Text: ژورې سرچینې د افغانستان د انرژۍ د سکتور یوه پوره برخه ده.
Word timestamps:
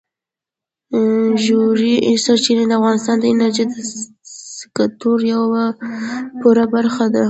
ژورې 1.43 1.93
سرچینې 2.23 2.65
د 2.67 2.71
افغانستان 2.79 3.15
د 3.19 3.25
انرژۍ 3.33 3.65
د 3.71 3.75
سکتور 4.59 5.19
یوه 5.33 5.63
پوره 6.39 6.65
برخه 6.73 7.05
ده. 7.13 7.19